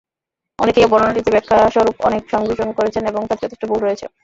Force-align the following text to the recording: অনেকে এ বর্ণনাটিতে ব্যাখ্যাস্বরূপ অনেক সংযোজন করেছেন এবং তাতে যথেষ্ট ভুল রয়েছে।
অনেকে 0.59 0.79
এ 0.81 0.91
বর্ণনাটিতে 0.91 1.29
ব্যাখ্যাস্বরূপ 1.31 1.95
অনেক 2.07 2.23
সংযোজন 2.33 2.69
করেছেন 2.77 3.03
এবং 3.05 3.21
তাতে 3.23 3.43
যথেষ্ট 3.43 3.63
ভুল 3.69 3.79
রয়েছে। 3.81 4.05